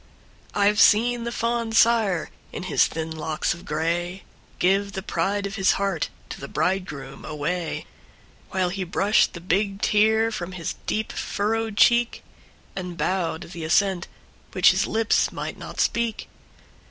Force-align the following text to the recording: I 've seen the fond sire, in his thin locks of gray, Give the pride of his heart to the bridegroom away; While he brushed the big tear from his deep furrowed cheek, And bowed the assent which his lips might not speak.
I 0.55 0.67
've 0.73 0.79
seen 0.81 1.25
the 1.25 1.31
fond 1.31 1.75
sire, 1.75 2.31
in 2.51 2.63
his 2.63 2.87
thin 2.87 3.11
locks 3.11 3.53
of 3.53 3.65
gray, 3.65 4.23
Give 4.57 4.93
the 4.93 5.03
pride 5.03 5.45
of 5.45 5.57
his 5.57 5.73
heart 5.73 6.09
to 6.29 6.41
the 6.41 6.47
bridegroom 6.47 7.23
away; 7.23 7.85
While 8.49 8.69
he 8.69 8.83
brushed 8.83 9.33
the 9.33 9.39
big 9.39 9.79
tear 9.79 10.31
from 10.31 10.53
his 10.53 10.73
deep 10.87 11.11
furrowed 11.11 11.77
cheek, 11.77 12.23
And 12.75 12.97
bowed 12.97 13.51
the 13.51 13.63
assent 13.63 14.07
which 14.53 14.71
his 14.71 14.87
lips 14.87 15.31
might 15.31 15.59
not 15.59 15.79
speak. 15.79 16.27